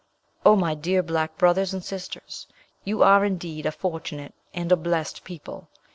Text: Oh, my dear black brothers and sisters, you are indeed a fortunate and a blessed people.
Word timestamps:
Oh, 0.43 0.55
my 0.55 0.73
dear 0.73 1.03
black 1.03 1.37
brothers 1.37 1.75
and 1.75 1.85
sisters, 1.85 2.47
you 2.83 3.03
are 3.03 3.23
indeed 3.23 3.67
a 3.67 3.71
fortunate 3.71 4.33
and 4.51 4.71
a 4.71 4.75
blessed 4.75 5.23
people. 5.23 5.69